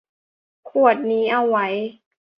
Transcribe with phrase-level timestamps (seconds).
[0.69, 1.67] ขวดนี้เอาไว้